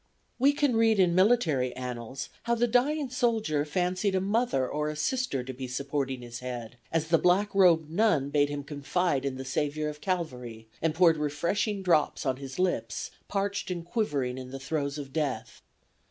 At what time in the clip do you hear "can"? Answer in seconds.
0.53-0.75